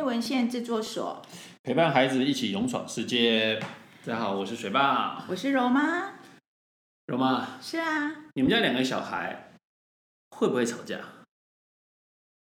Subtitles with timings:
[0.00, 1.20] 妹文献制作所，
[1.62, 3.60] 陪伴孩子一起勇闯世界。
[4.02, 6.14] 大家好，我是水爸，我是柔妈。
[7.04, 8.10] 柔妈，是啊。
[8.32, 9.50] 你们家两个小孩
[10.30, 11.00] 会不会吵架？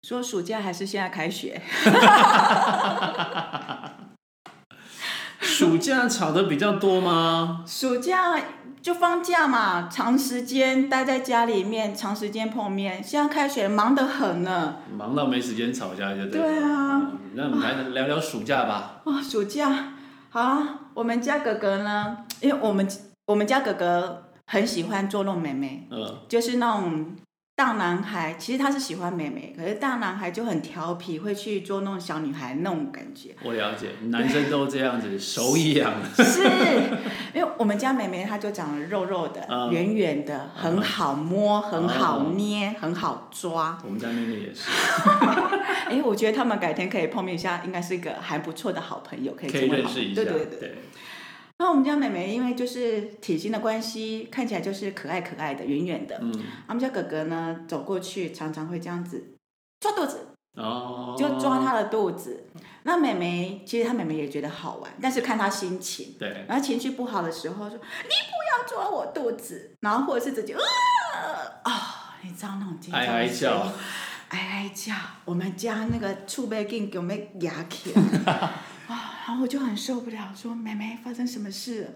[0.03, 1.62] 说暑假还是现在开学？
[5.41, 7.64] 暑假吵得比较多吗？
[7.66, 8.36] 暑假。
[8.82, 13.03] 就放假嘛，长时间待在家里面，长时间碰面。
[13.03, 16.41] 现在开学忙得很呢，忙到没时间吵架就对。
[16.41, 19.00] 对啊，嗯，那我们来聊聊暑假吧。
[19.03, 19.89] 哦，暑假
[20.30, 22.89] 好啊，我们家哥哥呢，因为我们
[23.27, 27.16] 我们家哥哥很喜欢捉弄妹妹，嗯，就是那种。
[27.56, 33.34] 大男孩其实他是喜欢妹妹，可是大男孩就很调皮，会去捉弄小女孩那种感觉。
[33.42, 35.91] 我了解，男生都这样子，手痒。
[36.22, 36.42] 是，
[37.34, 39.41] 因为我们家妹妹她就长得肉肉的、
[39.72, 43.78] 圆圆、嗯、的，很好摸、嗯，很好捏、嗯，很好抓。
[43.82, 44.68] 我们家妹妹也是。
[45.88, 50.22] 哎，我觉得他们改天可以碰面一下，应该是一个还不错的好朋友，可以，可以认识一下。
[50.22, 50.58] 对对对。
[50.60, 50.74] 对
[51.58, 56.18] 那我们家妹妹因为就是体型的关系，看起来就是可爱可爱的，圆圆的。
[56.20, 56.32] 嗯。
[56.68, 59.32] 我们家哥哥呢，走过去常常会这样子
[59.80, 62.44] 抓肚子，哦，就抓他的肚子。
[62.82, 66.14] 那妹妹其实她妹妹也觉得好玩，但是看她心情。
[66.18, 66.44] 对。
[66.46, 70.60] 然后情绪不好的时候说：“你不要抓我肚子。”然后或者是直接啊
[71.64, 71.72] 啊、哦，
[72.22, 73.72] 你知道那种尖叫，哀哀叫，
[74.28, 74.94] 哀哀叫。
[75.24, 78.50] 我们家那个储备镜给我们压起来。
[78.88, 81.88] 然后我就很受不了，说：“妹妹，发生什么事？”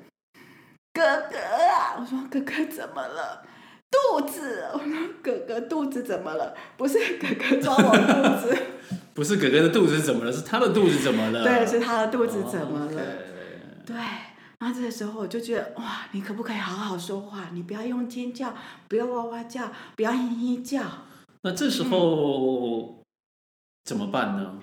[0.92, 3.46] 哥哥啊，我说：“哥哥怎么了？
[3.90, 4.86] 肚子。”我说
[5.22, 6.54] ：“哥哥肚子怎么了？
[6.76, 8.62] 不是哥哥抓我肚子，
[9.14, 10.32] 不是哥哥的肚子怎么了？
[10.32, 11.42] 是他的肚子怎么了？
[11.46, 13.86] 对，是他的肚子怎么了？Oh, okay.
[13.86, 13.96] 对。
[14.58, 17.48] 然后这个时候我就觉得，哇，你可不可以好好说话？
[17.52, 18.54] 你不要用尖叫，
[18.88, 20.82] 不要哇哇叫，不要嘤嘤叫。
[21.42, 23.04] 那这时候、嗯、
[23.84, 24.58] 怎么办呢？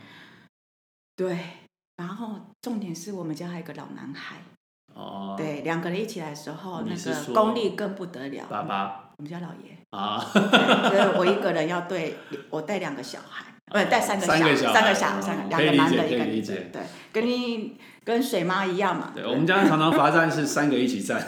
[1.15, 1.66] 对。
[1.97, 4.37] 然后重点是我们家还有一个老男孩，
[4.93, 8.45] 哦，对，两个人一起来的时候，那个功力更不得了。
[8.47, 12.17] 爸爸，我们家老爷啊，所以我一个人要对
[12.51, 16.81] 我带两个小孩，不、哦、带三个小，三个小，三个小，三个两个男的，一个女的，对，
[17.11, 19.11] 跟你跟水妈一样嘛。
[19.15, 21.19] 对，我们家常常罚站是三个一起站，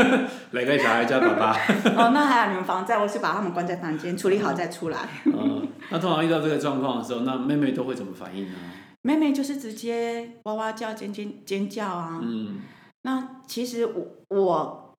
[0.52, 1.52] 两个小孩叫爸爸。
[1.96, 4.98] 哦，那还有你们房在，我是把他们关在房间处理好再出来。
[5.24, 8.58] 嗯，那通常遇到这个状况的时候，那妹妹都会怎么反应呢？
[9.08, 12.20] 妹妹就是直接哇哇叫、尖尖尖叫啊！
[12.22, 12.60] 嗯，
[13.00, 14.94] 那其实我我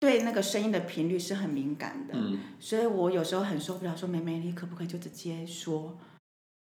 [0.00, 5.98] 对那个声音的频率是很敏感的，嗯，所以我有时候很受不了，说妹妹，你可不可以就直接说？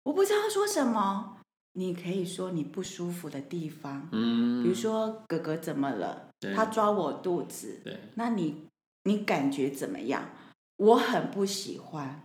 [0.03, 1.35] 我不知道说什么，
[1.73, 6.29] 你可以说你不舒服的地方，嗯，比如说哥哥怎么了？
[6.56, 8.68] 他抓我肚子，对，那你
[9.03, 10.29] 你感觉怎么样？
[10.78, 12.22] 我很不喜欢。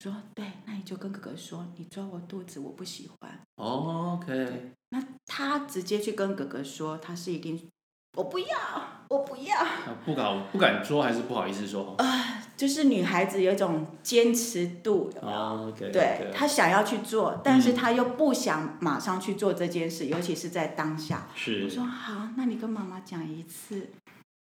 [0.00, 3.40] 说对，那你就跟哥哥说，你抓我肚子，我不喜欢。
[3.56, 4.72] Oh, OK。
[4.90, 7.68] 那他直接去跟哥哥说，他是一定，
[8.16, 8.46] 我不要，
[9.08, 9.66] 我不要。
[10.04, 11.94] 不敢不敢说，还是不好意思说。
[11.96, 15.10] 啊，就是女孩子有一种坚持度。
[15.22, 15.90] Oh, OK。
[15.90, 21.26] 对，她想要去做，但是她又不想马上去做这件事，嗯、尤其是在当下。
[21.34, 21.64] 是。
[21.64, 23.88] 我说好，那你跟妈妈讲一次。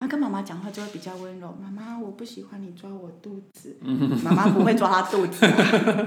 [0.05, 1.51] 他跟妈妈讲话就会比较温柔。
[1.59, 3.79] 妈妈，我不喜欢你抓我肚子。
[4.23, 5.47] 妈妈不会抓他肚子。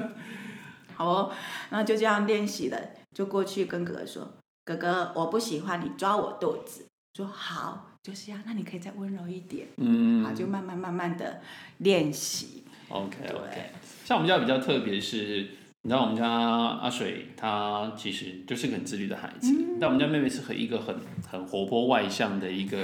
[0.94, 1.32] 好哦，
[1.72, 2.80] 然后就这样练习了，
[3.16, 4.32] 就过去跟哥哥说
[4.64, 6.86] ：“哥哥，我不喜欢你抓我肚子。”
[7.18, 8.40] 说好，就是这样。
[8.46, 9.68] 那你可以再温柔一点。
[9.78, 11.42] 嗯，好，就慢慢慢慢的
[11.80, 12.66] 练习。
[12.90, 13.72] OK OK。
[14.06, 15.48] 像我们家比较特别是，
[15.88, 20.94] 你知道我们家阿水，他其实就是个很自律的孩子，嗯、但我们家妹妹是很一个很
[21.26, 22.78] 很活泼外向的一个。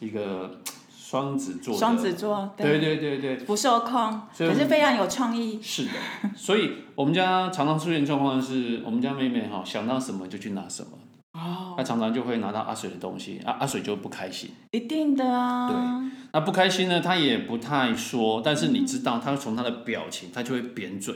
[0.00, 0.60] 一个
[0.94, 2.78] 双子座，双子座，对。
[2.78, 5.58] 对对对，不受控，可是非常有创意。
[5.62, 5.92] 是的，
[6.36, 10.90] 所以我们家常常出现状况是，我们家妹妹哈想到什么就去拿什么，
[11.32, 21.14] 哦，她常常就会拿到阿水的东西，啊阿水就不开心，一定的啊，对，那不开心呢，她也不太说，但是你知道，她从她的表情，她就会扁嘴，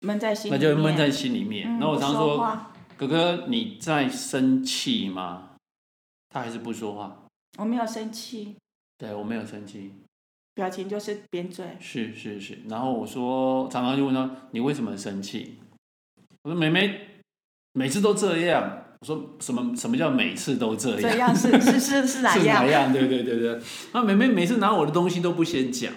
[0.00, 1.78] 闷在心里，那就闷在心里面。
[1.78, 2.58] 那、嗯、我常说，
[2.96, 5.50] 哥哥你在生气吗？
[6.28, 7.16] 他还是不说话。
[7.58, 8.56] 我没有生气，
[8.96, 9.92] 对，我没有生气，
[10.54, 11.76] 表情就是扁嘴。
[11.80, 15.58] 是是是，然后我说，常常就问他，你为什么生气？
[16.42, 17.22] 我说妹妹
[17.72, 18.84] 每次都这样。
[19.00, 21.10] 我说什么什么叫每次都这样？
[21.10, 22.38] 这样是是是是哪样？
[22.38, 22.92] 是哪样？
[22.92, 23.58] 对对对对。
[23.94, 25.90] 那妹妹每次拿我的东西都不先讲，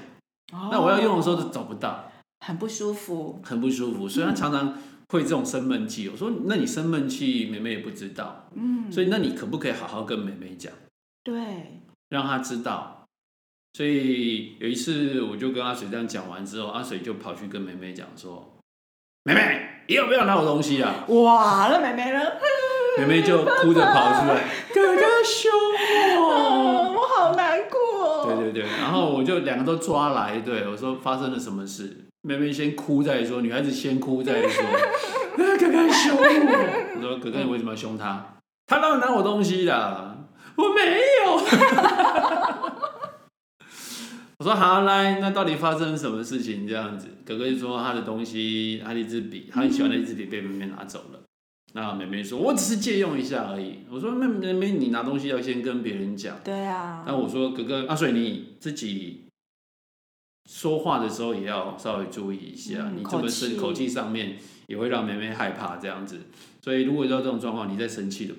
[0.54, 2.10] 哦，那我要用的时候就找不到，
[2.46, 4.08] 很不舒服，很不舒服。
[4.08, 4.78] 所以她常常
[5.10, 6.10] 会这种生闷气。
[6.10, 10.72] 我说那你生闷气，妹妹也不知道，嗯，所以那你可不可以好好跟妹妹讲？
[11.24, 13.06] 对，让她知道。
[13.76, 18.60] 所以有一次，我就跟阿水这样讲完之后，阿水就跑去跟妹妹讲说
[19.26, 21.06] ：“妹妹，你有没有拿我东西啊？
[21.08, 22.20] 哇，那妹妹呢？
[23.00, 25.52] 妹妹就哭着跑出来， 哥哥凶
[26.22, 28.26] 我， 我好难过。
[28.28, 32.06] 对对对，然后我就两个都抓来，对我说发生了什么事？
[32.26, 34.64] 妹妹先哭再说，女孩子先哭再说。
[35.36, 36.24] 哥哥凶我，
[36.96, 38.38] 我说哥哥你为什么要凶他？
[38.66, 40.26] 他当然拿我东西的，
[40.56, 41.36] 我没有。
[44.40, 46.66] 我说好，来，那到底发生了什么事情？
[46.66, 51.20] 这样子，哥哥就说他的东西，他的一支笔，他很喜欢的一支笔被妹妹拿走了。
[51.74, 57.04] 那妹妹说：“我只是借用一下而已。”我说：“妹妹妹，你拿东西要先跟别人讲。”对啊。
[57.08, 59.23] 那我说：“哥哥，阿水，你自己
[60.50, 64.38] 说话的时候也要稍微注意一下，嗯、你这么生口气上面
[64.68, 66.22] 也会让妹妹害怕这样子。
[66.62, 68.36] 所以如果遇到这种状况，你在生气了，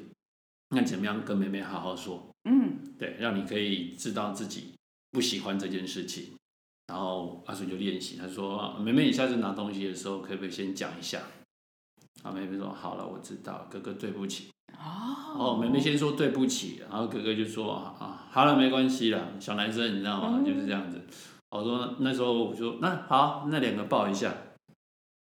[0.71, 2.31] 那怎么样跟妹妹好好说？
[2.49, 4.75] 嗯，对，让你可以知道自己
[5.11, 6.35] 不喜欢这件事情。
[6.87, 11.23] 然后阿水就练习，他说：‘妹妹，你下次拿东西的时候，可不可以先讲一下？’”
[12.23, 20.39] 然后妹妹说：“好了，我知道，哥哥对不起。”哦，妹妹先说对不起，然后哥哥就说：“啊，好了，没关系了，小男生你知道吗？
[20.39, 21.00] 嗯、就是这样子。”
[21.59, 24.33] 我说：“那时候我说，那好，那两个抱一下。”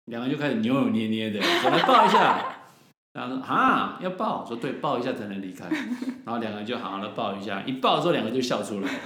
[0.06, 2.58] 两个就开始扭扭捏捏的，我来抱一下。
[3.14, 5.66] 然后说：“啊，要抱。”说：“对，抱一下才能离开。”
[6.24, 7.64] 然后两个就好好的，抱一下。
[7.64, 9.00] 一抱之后，两个就笑出来了。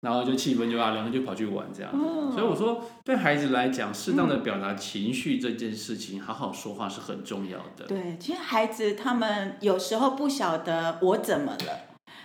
[0.00, 1.90] 然后就气氛就啊，两个就跑去玩这样
[2.30, 7.84] 所以我说，对孩子来讲，适当的表达情绪这件事情，嗯、好好说话是很重要的。
[7.88, 11.80] 对，其实孩子他们有时候不晓得我怎么了，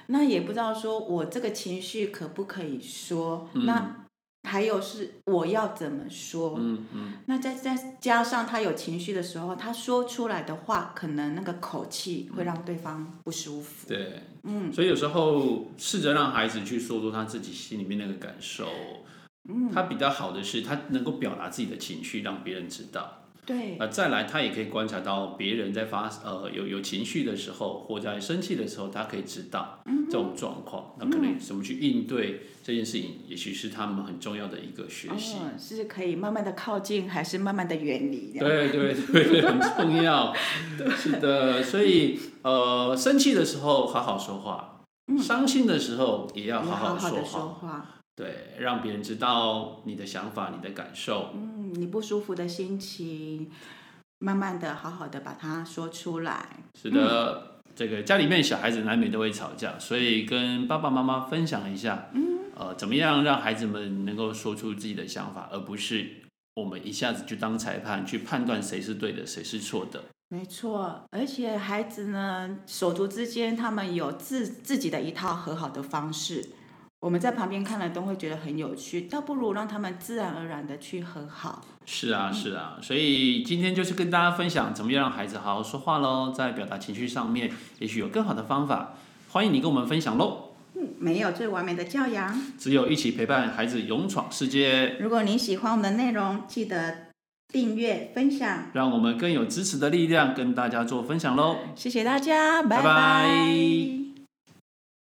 [0.08, 3.50] 那也不知道说我这个情绪可不可以说。
[3.54, 4.03] 嗯、那
[4.44, 6.56] 还有是我要怎么说？
[6.58, 6.88] 嗯嗯。
[6.94, 13.88] 嗯那再再加上他有情绪的时候，他说出来的话，可能那个口气会让对方不舒服。
[13.88, 14.72] 对，嗯。
[14.72, 18.68] 所以有时候试着让孩子去说出他自己心里面那个感受。
[19.50, 19.72] 嗯。
[19.74, 23.23] 他比较好的是，他能够表达自己的情绪，让别人知道。
[23.46, 35.36] 对，呃，再来，他也可以观察到别人在发呃有有情绪的时候，或在生气的时候，他可以知道这种状况，那、可能怎么去应对这件事情，也许是他们很重要的一个学习。
[35.36, 38.38] 哦、是可以慢慢的靠近，还是慢慢的远离？
[38.40, 40.34] 对对对对，很重要。
[40.98, 47.10] 是的，所以呃，生气的时候好好说话，嗯、伤心的时候也要好好说话。
[47.10, 51.34] 好好说话对，让别人知道你的想法、你的感受。
[51.74, 53.50] 嗯，你不舒服的心情，
[54.20, 56.48] 慢慢的、好好的把它说出来。
[56.80, 66.10] 是的，嗯、这个家里面小孩子难免都会吵架，所以跟爸爸妈妈分享一下，嗯，呃，怎么样让孩子们能够说出自己的想法，而不是
[66.56, 70.04] 我们一下子就当裁判去判断谁是对的，谁是错的。
[70.30, 76.50] 没错，而且孩子呢，手足之间他们有自自己的一套和好的方式。
[77.04, 81.62] 我们在旁边看了都会觉得很有趣，倒不如让他们自然而然的去和好。
[81.86, 88.94] 是啊，是啊，所以今天就是跟大家分享怎么样让孩子好好说话喽，在表达情绪上面，也许有更好的方法，
[89.32, 90.54] 欢迎你跟我们分享喽。
[90.76, 94.96] 嗯，没有最完美的教养，只有一起陪伴孩子勇闯世界。
[95.02, 97.08] 如果你喜欢我们的内容，记得
[97.50, 101.58] 订阅分享，让我们更有支持的力量跟大家做分享喽。
[101.76, 102.82] 谢谢大家，拜拜。
[102.82, 104.03] 拜拜。